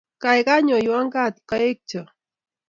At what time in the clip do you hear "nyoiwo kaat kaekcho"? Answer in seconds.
0.65-2.01